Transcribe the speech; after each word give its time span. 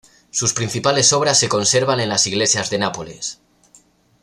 Sus 0.31 0.53
principales 0.53 1.13
obras 1.13 1.37
se 1.37 1.47
conservan 1.47 1.99
en 1.99 2.09
las 2.09 2.25
iglesias 2.25 2.71
de 2.71 2.79
Nápoles. 2.79 3.39